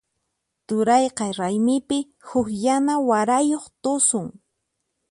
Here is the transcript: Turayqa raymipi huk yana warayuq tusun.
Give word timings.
Turayqa 0.67 1.25
raymipi 1.39 1.97
huk 2.27 2.47
yana 2.63 2.93
warayuq 3.09 3.65
tusun. 3.81 4.27